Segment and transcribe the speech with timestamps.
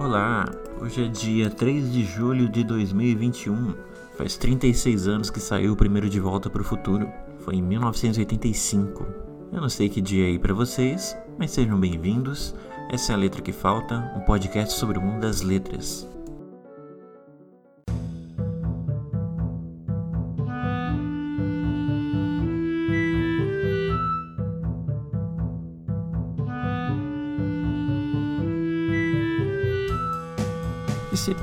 [0.00, 0.46] Olá,
[0.80, 3.74] hoje é dia 3 de julho de 2021.
[4.16, 7.06] Faz 36 anos que saiu o primeiro De Volta para o Futuro.
[7.40, 9.06] Foi em 1985.
[9.52, 12.54] Eu não sei que dia é aí para vocês, mas sejam bem-vindos.
[12.90, 16.08] Essa é a Letra que Falta, um podcast sobre o mundo das letras.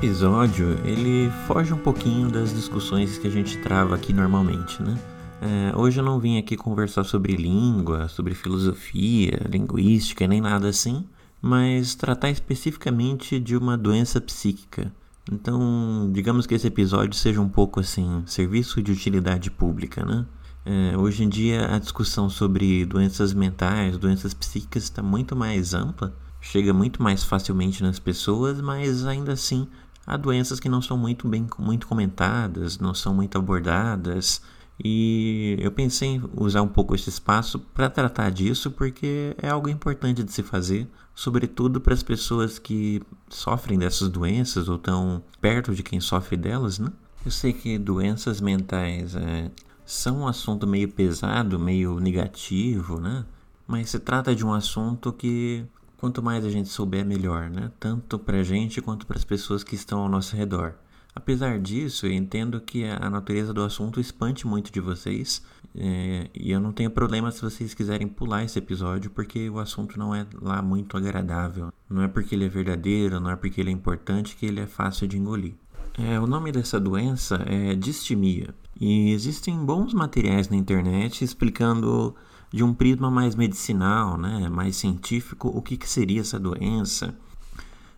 [0.08, 4.98] Episódio ele foge um pouquinho das discussões que a gente trava aqui normalmente, né?
[5.42, 11.06] É, hoje eu não vim aqui conversar sobre língua, sobre filosofia, linguística, nem nada assim,
[11.42, 14.90] mas tratar especificamente de uma doença psíquica.
[15.30, 20.24] Então, digamos que esse episódio seja um pouco assim, serviço de utilidade pública, né?
[20.64, 26.16] É, hoje em dia a discussão sobre doenças mentais, doenças psíquicas está muito mais ampla
[26.40, 29.68] chega muito mais facilmente nas pessoas, mas ainda assim
[30.08, 34.40] há doenças que não são muito bem muito comentadas, não são muito abordadas.
[34.82, 39.68] E eu pensei em usar um pouco esse espaço para tratar disso, porque é algo
[39.68, 45.74] importante de se fazer, sobretudo para as pessoas que sofrem dessas doenças ou estão perto
[45.74, 46.90] de quem sofre delas, né?
[47.26, 49.50] Eu sei que doenças mentais é,
[49.84, 53.26] são um assunto meio pesado, meio negativo, né?
[53.66, 55.66] Mas se trata de um assunto que
[55.98, 57.70] Quanto mais a gente souber, melhor, né?
[57.78, 60.74] Tanto para a gente quanto para as pessoas que estão ao nosso redor.
[61.14, 65.42] Apesar disso, eu entendo que a natureza do assunto espante muito de vocês
[65.74, 69.98] é, e eu não tenho problema se vocês quiserem pular esse episódio porque o assunto
[69.98, 71.72] não é lá muito agradável.
[71.90, 74.66] Não é porque ele é verdadeiro, não é porque ele é importante que ele é
[74.66, 75.54] fácil de engolir.
[75.98, 82.14] É, o nome dessa doença é distimia e existem bons materiais na internet explicando
[82.50, 87.14] de um prisma mais medicinal, né, mais científico, o que, que seria essa doença,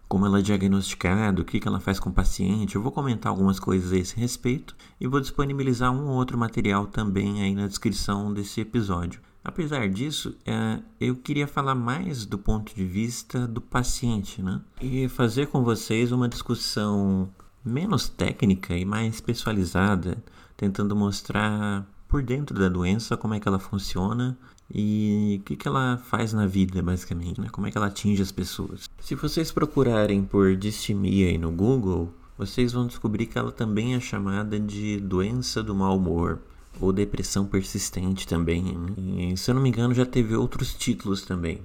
[0.08, 2.75] como ela é diagnosticada, o que, que ela faz com o paciente.
[2.75, 6.86] Eu vou comentar algumas coisas a esse respeito e vou disponibilizar um ou outro material
[6.86, 9.20] também aí na descrição desse episódio.
[9.42, 14.60] Apesar disso, é, eu queria falar mais do ponto de vista do paciente, né?
[14.82, 17.30] E fazer com vocês uma discussão
[17.64, 20.22] menos técnica e mais pessoalizada,
[20.56, 24.37] tentando mostrar por dentro da doença, como é que ela funciona
[24.69, 27.48] e o que, que ela faz na vida, basicamente, né?
[27.50, 28.91] como é que ela atinge as pessoas.
[29.00, 34.00] Se vocês procurarem por distimia aí no Google, vocês vão descobrir que ela também é
[34.00, 36.41] chamada de doença do mau humor
[36.81, 38.76] ou depressão persistente também.
[38.97, 41.60] E, se eu não me engano, já teve outros títulos também.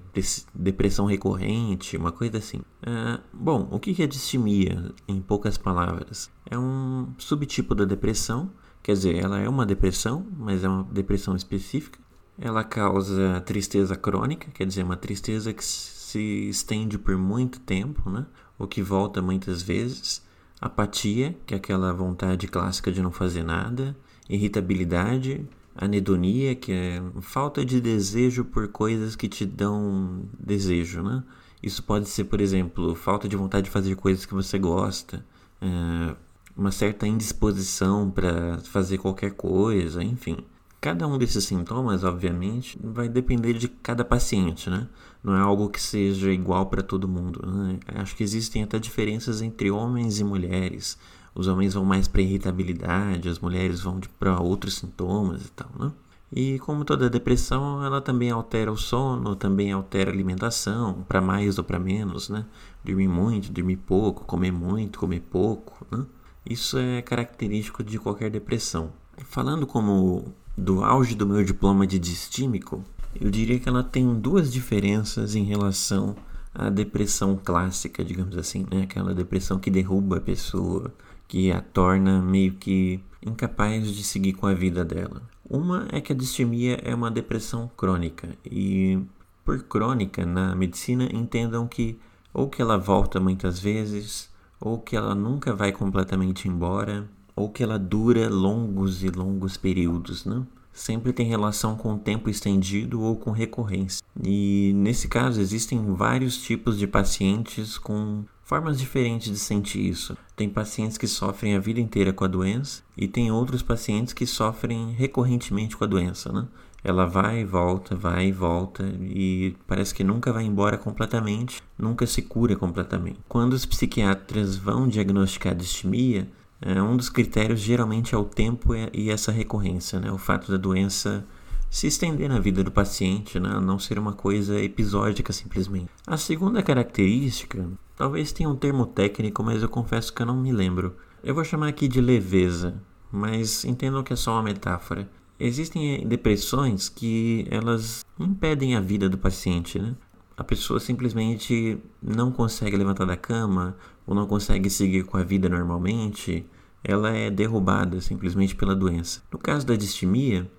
[0.53, 2.61] Depressão recorrente, uma coisa assim.
[2.81, 6.29] É, bom, o que é distimia, em poucas palavras?
[6.49, 8.51] É um subtipo da depressão
[8.85, 11.97] Quer dizer, ela é uma depressão, mas é uma depressão específica.
[12.37, 18.27] Ela causa tristeza crônica, quer dizer, uma tristeza que se estende por muito tempo, né?
[18.59, 20.23] O que volta muitas vezes.
[20.61, 23.97] Apatia, que é aquela vontade clássica de não fazer nada.
[24.29, 25.43] Irritabilidade,
[25.75, 31.23] anedonia, que é falta de desejo por coisas que te dão desejo, né?
[31.63, 35.25] Isso pode ser, por exemplo, falta de vontade de fazer coisas que você gosta,
[35.59, 36.15] é,
[36.55, 40.37] uma certa indisposição para fazer qualquer coisa, enfim.
[40.79, 44.87] Cada um desses sintomas, obviamente, vai depender de cada paciente, né?
[45.23, 47.41] Não é algo que seja igual para todo mundo.
[47.43, 47.79] Né?
[47.95, 50.97] Acho que existem até diferenças entre homens e mulheres.
[51.33, 55.91] Os homens vão mais para irritabilidade, as mulheres vão para outros sintomas e tal, né?
[56.31, 61.57] E como toda depressão, ela também altera o sono, também altera a alimentação, para mais
[61.57, 62.45] ou para menos, né?
[62.83, 66.05] Dormir muito, dormir pouco, comer muito, comer pouco, né?
[66.47, 68.91] Isso é característico de qualquer depressão.
[69.25, 72.83] Falando como do auge do meu diploma de distímico,
[73.19, 76.15] eu diria que ela tem duas diferenças em relação
[76.53, 78.83] à depressão clássica, digamos assim, né?
[78.83, 80.93] Aquela depressão que derruba a pessoa,
[81.27, 85.21] que a torna meio que incapaz de seguir com a vida dela.
[85.49, 88.99] Uma é que a distimia é uma depressão crônica e
[89.43, 91.99] por crônica na medicina entendam que
[92.33, 94.29] ou que ela volta muitas vezes
[94.65, 100.25] ou que ela nunca vai completamente embora, ou que ela dura longos e longos períodos,
[100.25, 100.41] né?
[100.73, 104.03] Sempre tem relação com tempo estendido ou com recorrência.
[104.23, 110.17] E nesse caso existem vários tipos de pacientes com formas diferentes de sentir isso.
[110.35, 114.25] Tem pacientes que sofrem a vida inteira com a doença e tem outros pacientes que
[114.25, 116.47] sofrem recorrentemente com a doença, né?
[116.85, 122.05] Ela vai e volta, vai e volta e parece que nunca vai embora completamente, nunca
[122.05, 123.19] se cura completamente.
[123.27, 126.29] Quando os psiquiatras vão diagnosticar distimia,
[126.61, 130.11] é, um dos critérios geralmente é o tempo e essa recorrência, né?
[130.11, 131.25] o fato da doença
[131.69, 133.59] se estender na vida do paciente, né?
[133.59, 135.89] não ser uma coisa episódica simplesmente.
[136.07, 140.51] A segunda característica Talvez tenha um termo técnico, mas eu confesso que eu não me
[140.51, 140.97] lembro.
[141.23, 142.75] Eu vou chamar aqui de leveza,
[143.09, 145.09] mas entendam que é só uma metáfora.
[145.39, 149.95] Existem depressões que elas impedem a vida do paciente, né?
[150.37, 155.47] A pessoa simplesmente não consegue levantar da cama ou não consegue seguir com a vida
[155.47, 156.45] normalmente,
[156.83, 159.21] ela é derrubada simplesmente pela doença.
[159.31, 160.49] No caso da distimia,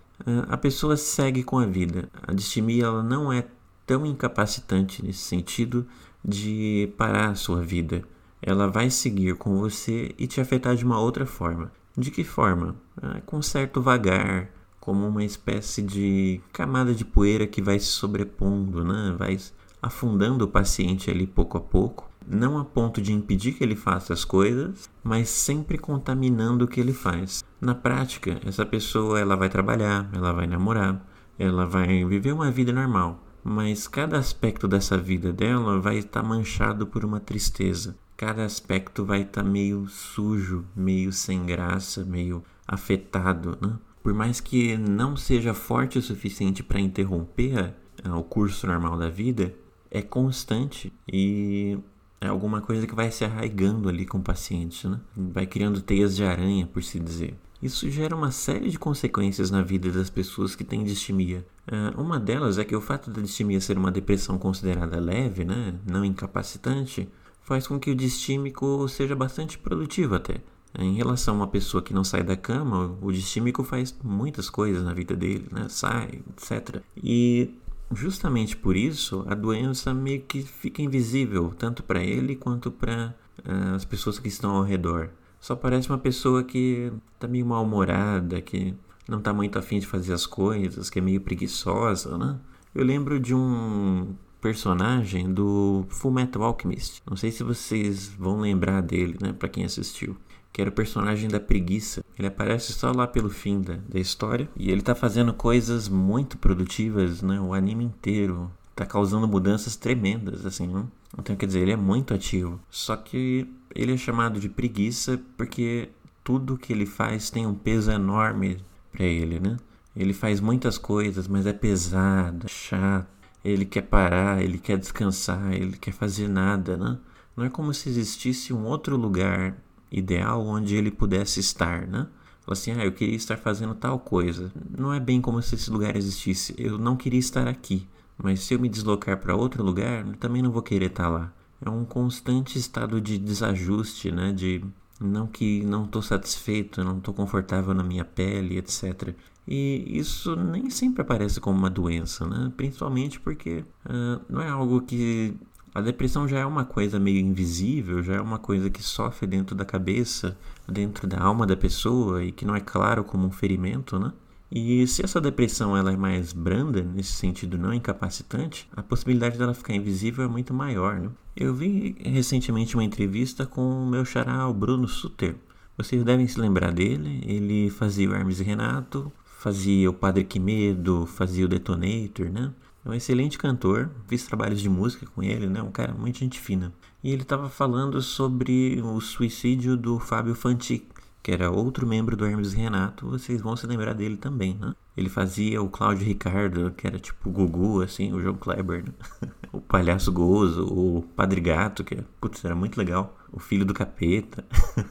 [0.48, 2.08] a pessoa segue com a vida.
[2.22, 3.46] A distimia ela não é
[3.86, 5.86] tão incapacitante nesse sentido
[6.24, 8.02] de parar a sua vida.
[8.42, 11.70] Ela vai seguir com você e te afetar de uma outra forma.
[11.96, 12.76] De que forma?
[13.00, 14.50] Ah, com certo vagar,
[14.86, 19.16] como uma espécie de camada de poeira que vai se sobrepondo, né?
[19.18, 19.36] vai
[19.82, 24.12] afundando o paciente ali pouco a pouco, não a ponto de impedir que ele faça
[24.12, 27.42] as coisas, mas sempre contaminando o que ele faz.
[27.60, 31.04] Na prática, essa pessoa ela vai trabalhar, ela vai namorar,
[31.36, 36.86] ela vai viver uma vida normal, mas cada aspecto dessa vida dela vai estar manchado
[36.86, 37.96] por uma tristeza.
[38.16, 43.76] Cada aspecto vai estar meio sujo, meio sem graça, meio afetado, né?
[44.06, 47.74] Por mais que não seja forte o suficiente para interromper
[48.04, 49.52] o curso normal da vida,
[49.90, 51.76] é constante e
[52.20, 55.00] é alguma coisa que vai se arraigando ali com o paciente, né?
[55.16, 57.34] Vai criando teias de aranha, por se dizer.
[57.60, 61.44] Isso gera uma série de consequências na vida das pessoas que têm distimia.
[61.66, 65.74] Uh, uma delas é que o fato da distimia ser uma depressão considerada leve, né,
[65.84, 67.08] não incapacitante,
[67.42, 70.36] faz com que o distímico seja bastante produtivo até.
[70.78, 74.84] Em relação a uma pessoa que não sai da cama, o distímico faz muitas coisas
[74.84, 75.66] na vida dele, né?
[75.68, 76.82] sai, etc.
[77.02, 77.54] E
[77.90, 83.74] justamente por isso a doença meio que fica invisível, tanto para ele quanto para uh,
[83.74, 85.10] as pessoas que estão ao redor.
[85.40, 88.74] Só parece uma pessoa que tá meio mal-humorada, que
[89.08, 92.38] não tá muito afim de fazer as coisas, que é meio preguiçosa, né?
[92.74, 97.02] Eu lembro de um personagem do Full Metal Alchemist.
[97.08, 100.16] Não sei se vocês vão lembrar dele, né, para quem assistiu.
[100.56, 102.02] Que era o personagem da preguiça.
[102.18, 104.48] Ele aparece só lá pelo fim da, da história.
[104.56, 107.38] E ele tá fazendo coisas muito produtivas, né?
[107.38, 108.50] O anime inteiro.
[108.74, 110.66] Tá causando mudanças tremendas, assim.
[110.66, 110.86] Né?
[111.18, 112.58] Então, quer dizer, ele é muito ativo.
[112.70, 115.90] Só que ele é chamado de preguiça porque
[116.24, 118.56] tudo que ele faz tem um peso enorme
[118.90, 119.58] para ele, né?
[119.94, 123.06] Ele faz muitas coisas, mas é pesado, é chato.
[123.44, 126.98] Ele quer parar, ele quer descansar, ele quer fazer nada, né?
[127.36, 129.54] Não é como se existisse um outro lugar
[129.90, 132.06] ideal onde ele pudesse estar, né?
[132.42, 134.52] Fala assim, ah, eu queria estar fazendo tal coisa.
[134.76, 136.54] Não é bem como se esse lugar existisse.
[136.56, 137.88] Eu não queria estar aqui.
[138.16, 141.32] Mas se eu me deslocar para outro lugar, também não vou querer estar lá
[141.64, 144.32] é um constante estado de desajuste, né?
[144.32, 144.62] De
[145.00, 149.14] não que não estou satisfeito, não estou confortável na minha pele, etc.
[149.46, 152.52] E isso nem sempre aparece como uma doença, né?
[152.56, 155.34] Principalmente porque uh, não é algo que
[155.76, 159.54] a depressão já é uma coisa meio invisível, já é uma coisa que sofre dentro
[159.54, 160.34] da cabeça,
[160.66, 164.10] dentro da alma da pessoa e que não é claro como um ferimento, né?
[164.50, 169.52] E se essa depressão ela é mais branda, nesse sentido não incapacitante, a possibilidade dela
[169.52, 170.98] ficar invisível é muito maior.
[170.98, 171.10] Né?
[171.36, 175.34] Eu vi recentemente uma entrevista com o meu xará, o Bruno Suter.
[175.76, 177.20] Vocês devem se lembrar dele.
[177.26, 182.50] Ele fazia o Hermes e Renato, fazia o Padre Quimedo, fazia o Detonator, né?
[182.86, 185.60] É um excelente cantor, fiz trabalhos de música com ele, né?
[185.60, 186.72] Um cara muito gente fina.
[187.02, 190.86] E ele estava falando sobre o suicídio do Fábio Fanti,
[191.20, 194.72] que era outro membro do Hermes Renato, vocês vão se lembrar dele também, né?
[194.96, 198.92] Ele fazia o Cláudio Ricardo, que era tipo o Gugu, assim, o João Kleber, né?
[199.52, 204.44] o Palhaço Gozo, o Padre Gato, que putz, era muito legal, o Filho do Capeta.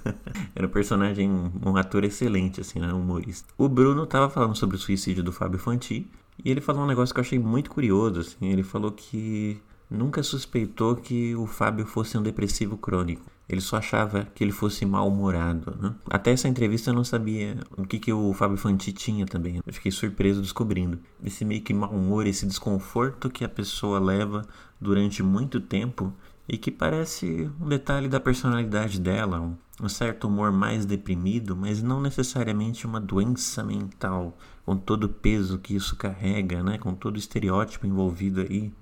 [0.53, 1.31] era um personagem,
[1.65, 2.93] um ator excelente, assim, né?
[2.93, 3.53] Um humorista.
[3.57, 6.11] O Bruno tava falando sobre o suicídio do Fábio Fanti,
[6.43, 10.23] e ele falou um negócio que eu achei muito curioso, assim, ele falou que nunca
[10.23, 13.23] suspeitou que o Fábio fosse um depressivo crônico.
[13.47, 15.77] Ele só achava que ele fosse mal-humorado.
[15.79, 15.93] Né?
[16.09, 19.61] Até essa entrevista eu não sabia o que, que o Fábio Fanti tinha também.
[19.65, 20.99] Eu fiquei surpreso descobrindo.
[21.23, 24.41] Esse meio que mau humor, esse desconforto que a pessoa leva
[24.81, 26.11] durante muito tempo
[26.49, 31.83] e que parece um detalhe da personalidade dela, um, um certo humor mais deprimido, mas
[31.83, 36.77] não necessariamente uma doença mental, com todo o peso que isso carrega, né?
[36.77, 38.73] com todo o estereótipo envolvido aí.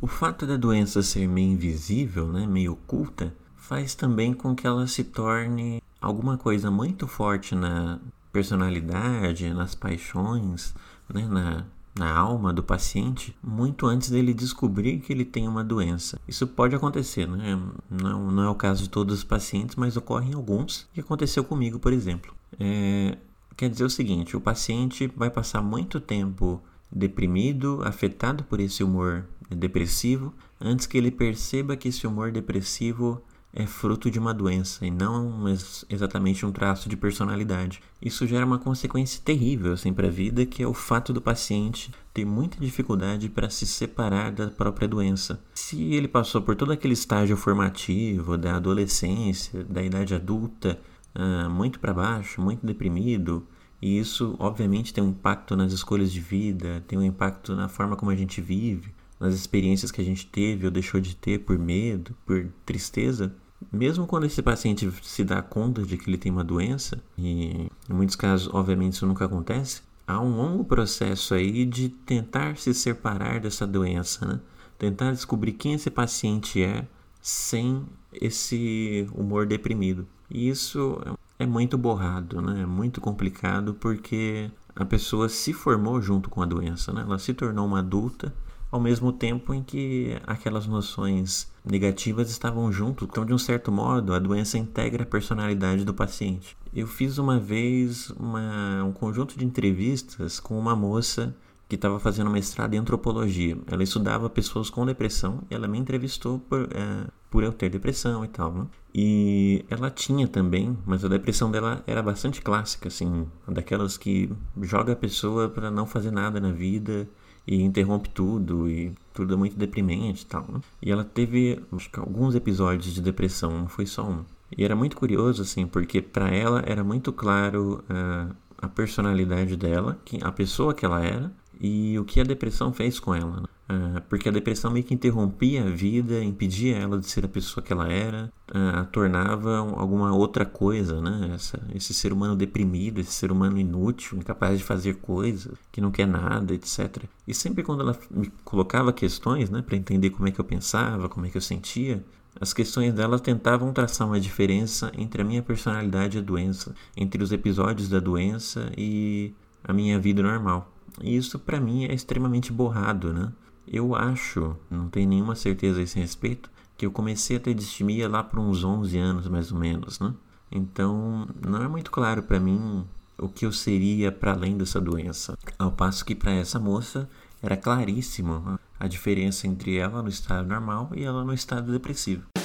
[0.00, 2.46] O fato da doença ser meio invisível, né?
[2.46, 7.98] meio oculta, faz também com que ela se torne alguma coisa muito forte na
[8.32, 10.74] personalidade, nas paixões,
[11.12, 11.64] né, na,
[11.98, 16.20] na alma do paciente, muito antes dele descobrir que ele tem uma doença.
[16.28, 17.58] Isso pode acontecer, né?
[17.90, 21.42] não, não é o caso de todos os pacientes, mas ocorre em alguns, e aconteceu
[21.42, 22.34] comigo, por exemplo.
[22.60, 23.16] É,
[23.56, 26.62] quer dizer o seguinte: o paciente vai passar muito tempo
[26.92, 33.22] deprimido, afetado por esse humor depressivo, antes que ele perceba que esse humor depressivo
[33.58, 35.46] é fruto de uma doença e não
[35.88, 37.80] exatamente um traço de personalidade.
[38.02, 41.90] Isso gera uma consequência terrível assim, para a vida, que é o fato do paciente
[42.12, 45.40] ter muita dificuldade para se separar da própria doença.
[45.54, 50.78] Se ele passou por todo aquele estágio formativo da adolescência, da idade adulta,
[51.14, 53.46] uh, muito para baixo, muito deprimido,
[53.80, 57.96] e isso obviamente tem um impacto nas escolhas de vida, tem um impacto na forma
[57.96, 61.58] como a gente vive, nas experiências que a gente teve ou deixou de ter por
[61.58, 63.34] medo, por tristeza
[63.72, 67.92] mesmo quando esse paciente se dá conta de que ele tem uma doença, e em
[67.92, 73.40] muitos casos, obviamente, isso nunca acontece, há um longo processo aí de tentar se separar
[73.40, 74.40] dessa doença, né?
[74.78, 76.86] Tentar descobrir quem esse paciente é
[77.20, 80.06] sem esse humor deprimido.
[80.30, 81.00] E isso
[81.38, 82.62] é muito borrado, né?
[82.62, 87.02] É muito complicado porque a pessoa se formou junto com a doença, né?
[87.02, 88.32] Ela se tornou uma adulta
[88.76, 93.06] ao mesmo tempo em que aquelas noções negativas estavam junto.
[93.06, 96.56] Então, de um certo modo, a doença integra a personalidade do paciente.
[96.74, 101.34] Eu fiz uma vez uma, um conjunto de entrevistas com uma moça
[101.66, 103.56] que estava fazendo mestrado em antropologia.
[103.66, 108.24] Ela estudava pessoas com depressão e ela me entrevistou por, é, por eu ter depressão
[108.24, 108.52] e tal.
[108.52, 108.66] Né?
[108.94, 114.30] E ela tinha também, mas a depressão dela era bastante clássica, assim, daquelas que
[114.60, 117.08] joga a pessoa para não fazer nada na vida
[117.46, 120.44] e interrompe tudo e tudo é muito deprimente e tal.
[120.48, 120.60] Né?
[120.82, 124.24] E ela teve acho que alguns episódios de depressão, não foi só um.
[124.56, 129.98] E era muito curioso assim, porque para ela era muito claro uh, a personalidade dela,
[130.04, 133.40] que a pessoa que ela era e o que a depressão fez com ela.
[133.40, 133.46] Né?
[133.68, 137.64] Uh, porque a depressão meio que interrompia a vida, impedia ela de ser a pessoa
[137.64, 141.32] que ela era, uh, tornava alguma outra coisa, né?
[141.34, 145.90] Essa, esse ser humano deprimido, esse ser humano inútil, incapaz de fazer coisas, que não
[145.90, 147.04] quer nada, etc.
[147.26, 151.08] E sempre quando ela me colocava questões, né, para entender como é que eu pensava,
[151.08, 152.04] como é que eu sentia,
[152.40, 157.22] as questões dela tentavam traçar uma diferença entre a minha personalidade e a doença, entre
[157.22, 160.70] os episódios da doença e a minha vida normal.
[161.02, 163.32] E isso para mim é extremamente borrado, né?
[163.66, 168.08] Eu acho, não tenho nenhuma certeza a esse respeito, que eu comecei a ter distimia
[168.08, 170.14] lá por uns 11 anos mais ou menos, né?
[170.50, 172.84] Então, não é muito claro para mim
[173.18, 175.36] o que eu seria para além dessa doença.
[175.58, 177.08] Ao passo que para essa moça
[177.42, 182.35] era claríssimo a diferença entre ela no estado normal e ela no estado depressivo.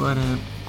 [0.00, 0.22] Agora,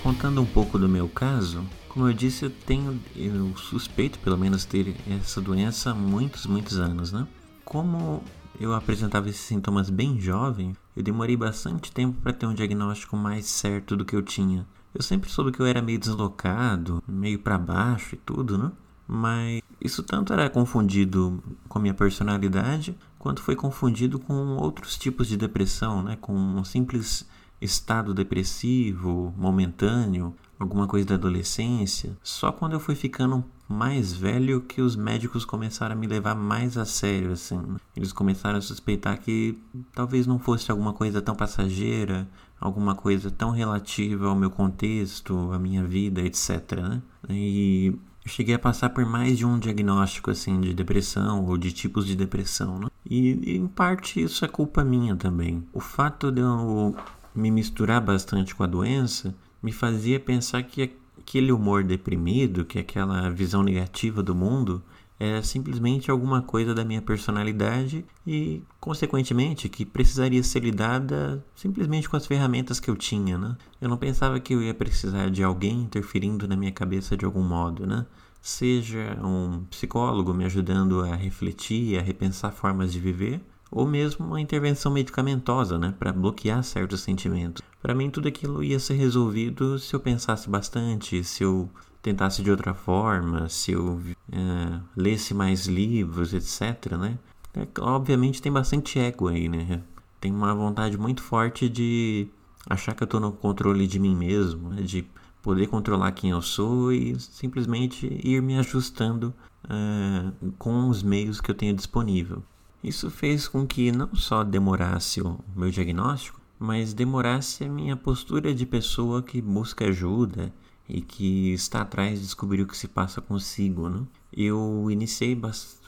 [0.04, 4.66] contando um pouco do meu caso, como eu disse, eu tenho, eu suspeito pelo menos
[4.66, 7.26] ter essa doença há muitos, muitos anos, né?
[7.64, 8.22] Como
[8.60, 13.46] eu apresentava esses sintomas bem jovem, eu demorei bastante tempo para ter um diagnóstico mais
[13.46, 14.68] certo do que eu tinha.
[14.94, 18.70] Eu sempre soube que eu era meio deslocado, meio para baixo e tudo, né?
[19.08, 25.30] Mas isso tanto era confundido com a minha personalidade, quanto foi confundido com outros tipos
[25.30, 26.18] de depressão, né?
[26.20, 27.26] Com um simples
[27.62, 32.18] estado depressivo, momentâneo, alguma coisa da adolescência.
[32.24, 36.78] Só quando eu fui ficando mais velho que os médicos começaram a me levar mais
[36.78, 37.60] a sério, assim.
[37.96, 39.58] Eles começaram a suspeitar que
[39.94, 42.28] talvez não fosse alguma coisa tão passageira,
[42.60, 46.74] alguma coisa tão relativa ao meu contexto, à minha vida, etc.
[46.74, 47.02] Né?
[47.30, 47.88] E
[48.24, 52.06] eu cheguei a passar por mais de um diagnóstico assim de depressão ou de tipos
[52.06, 52.88] de depressão, né?
[53.10, 55.68] E em parte isso é culpa minha também.
[55.74, 56.96] O fato de eu
[57.34, 63.30] me misturar bastante com a doença me fazia pensar que aquele humor deprimido, que aquela
[63.30, 64.82] visão negativa do mundo,
[65.20, 72.18] é simplesmente alguma coisa da minha personalidade e, consequentemente, que precisaria ser lidada simplesmente com
[72.18, 73.56] as ferramentas que eu tinha, né?
[73.80, 77.44] Eu não pensava que eu ia precisar de alguém interferindo na minha cabeça de algum
[77.44, 78.04] modo, né?
[78.42, 83.40] Seja um psicólogo me ajudando a refletir, a repensar formas de viver,
[83.72, 87.62] ou mesmo uma intervenção medicamentosa, né, para bloquear certos sentimentos.
[87.82, 91.70] Para mim, tudo aquilo ia ser resolvido se eu pensasse bastante, se eu
[92.02, 94.02] tentasse de outra forma, se eu
[94.32, 96.98] é, lesse mais livros, etc.
[96.98, 97.18] Né?
[97.54, 99.82] É, obviamente tem bastante ego aí, né?
[100.20, 102.28] Tem uma vontade muito forte de
[102.70, 104.82] achar que eu estou no controle de mim mesmo, né?
[104.82, 105.06] de
[105.42, 109.34] poder controlar quem eu sou e simplesmente ir me ajustando
[109.68, 112.44] é, com os meios que eu tenho disponível.
[112.84, 118.54] Isso fez com que não só demorasse o meu diagnóstico, mas demorasse a minha postura
[118.54, 120.54] de pessoa que busca ajuda
[120.88, 124.06] e que está atrás de descobrir o que se passa consigo, né?
[124.36, 125.40] eu iniciei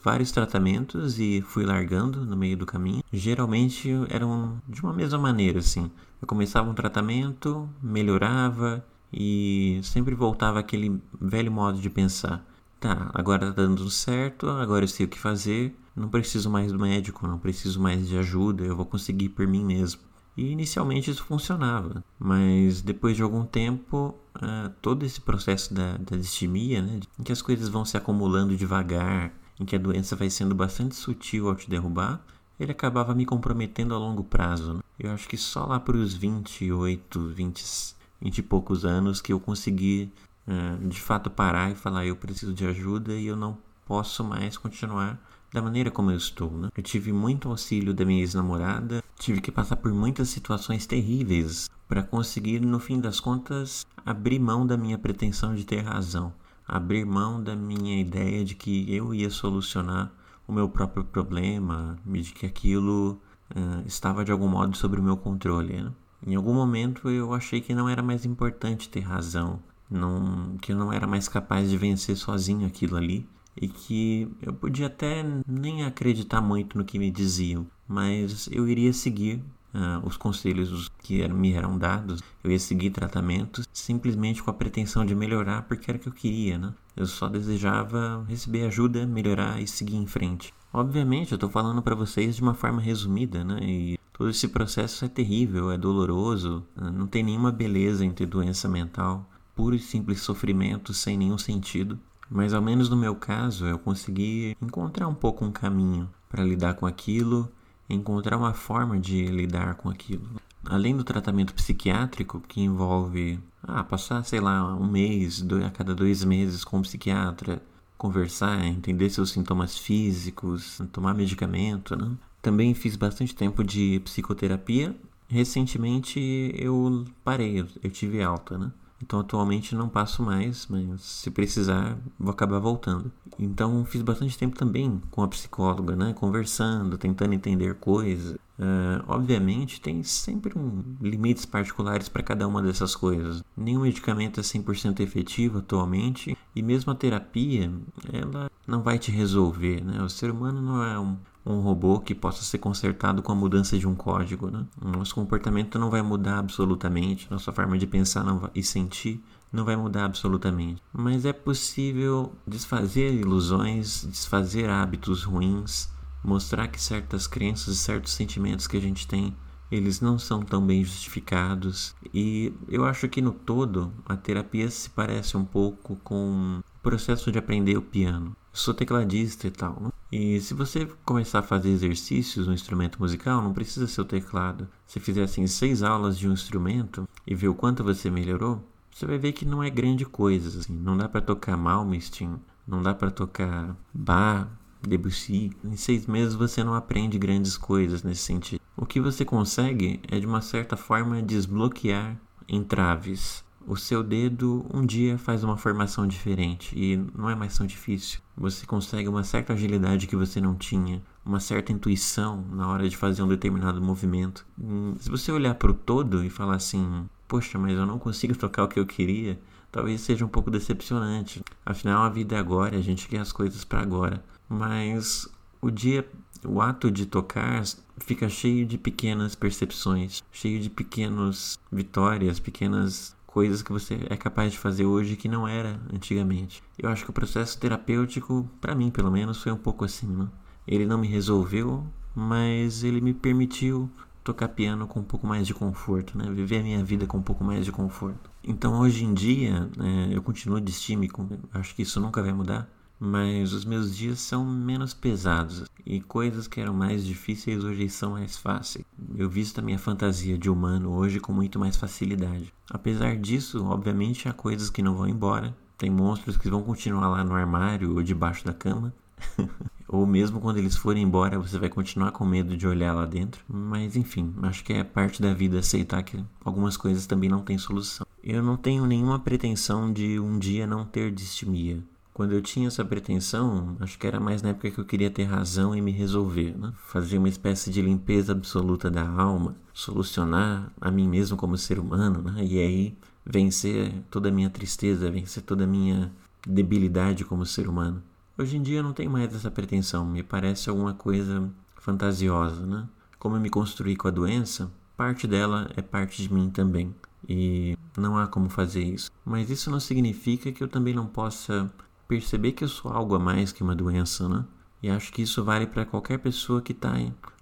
[0.04, 3.04] vários tratamentos e fui largando no meio do caminho.
[3.12, 5.90] Geralmente eram de uma mesma maneira, assim.
[6.22, 12.46] Eu começava um tratamento, melhorava e sempre voltava aquele velho modo de pensar.
[12.80, 16.80] Tá, agora tá dando certo, agora eu sei o que fazer, não preciso mais do
[16.80, 20.02] médico, não preciso mais de ajuda, eu vou conseguir por mim mesmo.
[20.36, 26.18] E inicialmente isso funcionava, mas depois de algum tempo, uh, todo esse processo da, da
[26.18, 30.32] distimia, né, em que as coisas vão se acumulando devagar, em que a doença vai
[30.32, 32.26] sendo bastante sutil ao te derrubar,
[32.60, 34.74] ele acabava me comprometendo a longo prazo.
[34.74, 34.80] Né?
[35.00, 39.40] Eu acho que só lá para os 28, 20, 20 e poucos anos que eu
[39.40, 40.12] consegui
[40.48, 44.58] uh, de fato parar e falar: eu preciso de ajuda e eu não posso mais
[44.58, 45.20] continuar
[45.54, 46.70] da maneira como eu estou, né?
[46.76, 52.02] Eu tive muito auxílio da minha ex-namorada, tive que passar por muitas situações terríveis para
[52.02, 56.34] conseguir, no fim das contas, abrir mão da minha pretensão de ter razão,
[56.68, 60.12] abrir mão da minha ideia de que eu ia solucionar
[60.48, 63.22] o meu próprio problema, de que aquilo
[63.56, 65.84] uh, estava de algum modo sob o meu controle.
[65.84, 65.92] Né?
[66.26, 70.78] Em algum momento eu achei que não era mais importante ter razão, não, que eu
[70.78, 75.84] não era mais capaz de vencer sozinho aquilo ali e que eu podia até nem
[75.84, 79.42] acreditar muito no que me diziam, mas eu iria seguir
[79.74, 85.06] uh, os conselhos que me eram dados, eu ia seguir tratamentos simplesmente com a pretensão
[85.06, 86.74] de melhorar porque era o que eu queria, né?
[86.96, 90.54] Eu só desejava receber ajuda, melhorar e seguir em frente.
[90.72, 93.60] Obviamente, eu estou falando para vocês de uma forma resumida, né?
[93.62, 98.68] E todo esse processo é terrível, é doloroso, ah, não tem nenhuma beleza ter doença
[98.68, 102.00] mental, puro e simples sofrimento sem nenhum sentido.
[102.30, 106.76] Mas ao menos no meu caso, eu consegui encontrar um pouco um caminho para lidar
[106.76, 107.52] com aquilo,
[107.90, 110.28] encontrar uma forma de lidar com aquilo.
[110.66, 115.94] Além do tratamento psiquiátrico, que envolve ah, passar, sei lá, um mês, dois, a cada
[115.94, 117.62] dois meses com um psiquiatra,
[117.98, 122.12] conversar, entender seus sintomas físicos, tomar medicamento, né?
[122.42, 124.96] Também fiz bastante tempo de psicoterapia.
[125.28, 126.20] Recentemente
[126.56, 128.72] eu parei, eu tive alta, né?
[129.04, 133.12] Então atualmente não passo mais, mas se precisar vou acabar voltando.
[133.38, 136.14] Então fiz bastante tempo também com a psicóloga, né?
[136.14, 138.38] Conversando, tentando entender coisas.
[138.58, 143.44] Uh, obviamente tem sempre um, limites particulares para cada uma dessas coisas.
[143.58, 147.70] Nenhum medicamento é 100% efetivo atualmente e mesmo a terapia,
[148.12, 150.02] ela não vai te resolver, né?
[150.02, 153.78] O ser humano não é um, um robô que possa ser consertado com a mudança
[153.78, 154.50] de um código.
[154.50, 154.66] Né?
[154.82, 159.76] Nosso comportamento não vai mudar absolutamente, nossa forma de pensar vai, e sentir não vai
[159.76, 160.82] mudar absolutamente.
[160.92, 165.90] Mas é possível desfazer ilusões, desfazer hábitos ruins,
[166.24, 169.36] mostrar que certas crenças e certos sentimentos que a gente tem
[169.72, 174.88] eles não são tão bem justificados e eu acho que no todo a terapia se
[174.88, 179.93] parece um pouco com o processo de aprender o piano sou tecladista e tal.
[180.16, 184.70] E se você começar a fazer exercícios no instrumento musical, não precisa ser o teclado.
[184.86, 189.08] Se fizer assim seis aulas de um instrumento e ver o quanto você melhorou, você
[189.08, 190.60] vai ver que não é grande coisa.
[190.60, 190.72] Assim.
[190.72, 194.48] Não dá para tocar Malmsteen, não dá para tocar Bach,
[194.88, 195.50] Debussy.
[195.66, 198.62] Em seis meses você não aprende grandes coisas nesse sentido.
[198.78, 204.86] O que você consegue é de uma certa forma desbloquear entraves o seu dedo um
[204.86, 208.20] dia faz uma formação diferente e não é mais tão difícil.
[208.36, 212.98] Você consegue uma certa agilidade que você não tinha, uma certa intuição na hora de
[212.98, 214.46] fazer um determinado movimento.
[214.60, 218.38] Hum, se você olhar para o todo e falar assim: Poxa, mas eu não consigo
[218.38, 219.40] tocar o que eu queria,
[219.72, 221.42] talvez seja um pouco decepcionante.
[221.66, 224.24] Afinal, a vida é agora, a gente quer as coisas para agora.
[224.50, 225.28] Mas
[225.62, 226.08] o dia,
[226.46, 227.64] o ato de tocar
[227.98, 234.52] fica cheio de pequenas percepções, cheio de pequenas vitórias, pequenas coisas que você é capaz
[234.52, 236.62] de fazer hoje que não era antigamente.
[236.78, 240.28] Eu acho que o processo terapêutico, para mim pelo menos, foi um pouco assim, né?
[240.68, 241.84] Ele não me resolveu,
[242.16, 243.90] mas ele me permitiu
[244.24, 246.30] tocar piano com um pouco mais de conforto, né?
[246.32, 248.30] Viver a minha vida com um pouco mais de conforto.
[248.44, 252.70] Então hoje em dia, é, eu continuo distímico, acho que isso nunca vai mudar
[253.06, 258.12] mas os meus dias são menos pesados e coisas que eram mais difíceis hoje são
[258.12, 258.86] mais fáceis.
[259.18, 262.54] Eu visto a minha fantasia de humano hoje com muito mais facilidade.
[262.70, 265.54] Apesar disso, obviamente há coisas que não vão embora.
[265.78, 268.94] Tem monstros que vão continuar lá no armário ou debaixo da cama.
[269.86, 273.44] ou mesmo quando eles forem embora, você vai continuar com medo de olhar lá dentro.
[273.50, 277.58] Mas enfim, acho que é parte da vida aceitar que algumas coisas também não têm
[277.58, 278.08] solução.
[278.24, 282.86] Eu não tenho nenhuma pretensão de um dia não ter distimia quando eu tinha essa
[282.86, 286.56] pretensão, acho que era mais na época que eu queria ter razão e me resolver,
[286.58, 286.72] né?
[286.86, 292.22] fazer uma espécie de limpeza absoluta da alma, solucionar a mim mesmo como ser humano,
[292.22, 292.46] né?
[292.46, 296.12] e aí vencer toda a minha tristeza, vencer toda a minha
[296.48, 298.04] debilidade como ser humano.
[298.38, 302.88] Hoje em dia não tenho mais essa pretensão, me parece alguma coisa fantasiosa, né?
[303.20, 306.94] Como eu me construí com a doença, parte dela é parte de mim também.
[307.28, 309.10] E não há como fazer isso.
[309.24, 311.72] Mas isso não significa que eu também não possa
[312.08, 314.46] perceber que eu sou algo a mais que uma doença, né?
[314.82, 316.94] E acho que isso vale para qualquer pessoa que está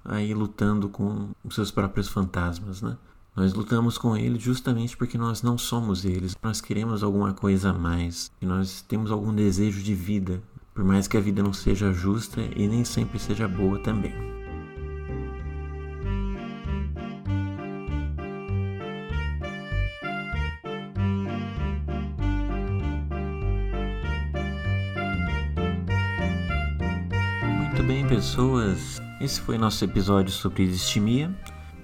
[0.06, 2.98] aí, lutando com os seus próprios fantasmas, né?
[3.36, 6.36] Nós lutamos com eles justamente porque nós não somos eles.
[6.44, 8.30] Nós queremos alguma coisa a mais.
[8.42, 10.44] E nós temos algum desejo de vida.
[10.74, 14.41] Por mais que a vida não seja justa e nem sempre seja boa também.
[27.82, 29.02] Muito bem, pessoas.
[29.20, 31.36] Esse foi nosso episódio sobre distimia.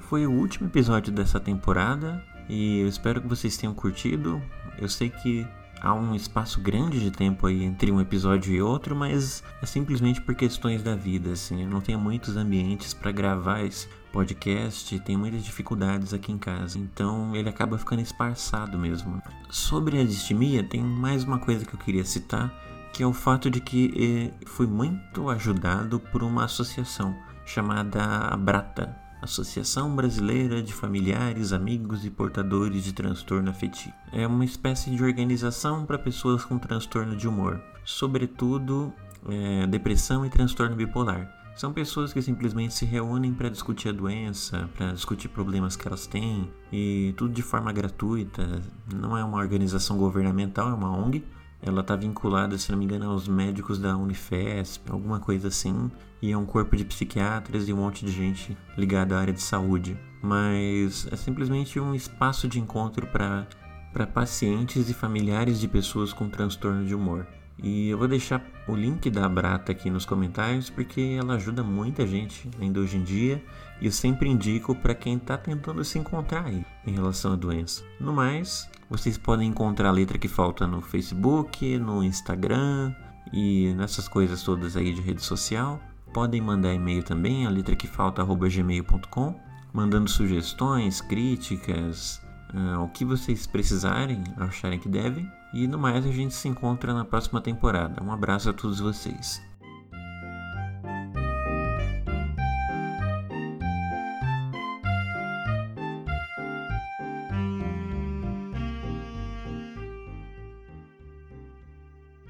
[0.02, 4.40] Foi o último episódio dessa temporada e eu espero que vocês tenham curtido.
[4.78, 5.44] Eu sei que
[5.82, 10.22] há um espaço grande de tempo aí entre um episódio e outro, mas é simplesmente
[10.22, 11.64] por questões da vida, assim.
[11.64, 16.78] Eu não tenho muitos ambientes para gravar esse podcast, tenho muitas dificuldades aqui em casa,
[16.78, 19.20] então ele acaba ficando esparçado mesmo.
[19.50, 22.67] Sobre a distimia, tem mais uma coisa que eu queria citar
[22.98, 28.98] que é o fato de que eh, fui muito ajudado por uma associação chamada Abrata,
[29.22, 33.94] Associação Brasileira de Familiares, Amigos e Portadores de Transtorno Afetivo.
[34.12, 38.92] É uma espécie de organização para pessoas com transtorno de humor, sobretudo
[39.30, 41.32] é, depressão e transtorno bipolar.
[41.56, 46.08] São pessoas que simplesmente se reúnem para discutir a doença, para discutir problemas que elas
[46.08, 48.60] têm e tudo de forma gratuita.
[48.92, 51.24] Não é uma organização governamental, é uma ONG
[51.62, 55.92] ela está vinculada, se não me engano, aos médicos da Unifesp, alguma coisa assim,
[56.22, 59.42] e é um corpo de psiquiatras e um monte de gente ligada à área de
[59.42, 59.98] saúde.
[60.22, 66.86] Mas é simplesmente um espaço de encontro para pacientes e familiares de pessoas com transtorno
[66.86, 67.28] de humor.
[67.62, 72.06] E eu vou deixar o link da Brata aqui nos comentários porque ela ajuda muita
[72.06, 73.44] gente ainda hoje em dia
[73.82, 77.84] e eu sempre indico para quem está tentando se encontrar aí em relação à doença.
[78.00, 82.94] No mais, vocês podem encontrar a letra que falta no Facebook, no Instagram
[83.34, 85.80] e nessas coisas todas aí de rede social.
[86.14, 89.40] Podem mandar e-mail também, a letra que falta gmail.com,
[89.74, 92.22] mandando sugestões, críticas,
[92.54, 95.30] uh, o que vocês precisarem, acharem que devem.
[95.54, 98.02] E no mais, a gente se encontra na próxima temporada.
[98.02, 99.47] Um abraço a todos vocês.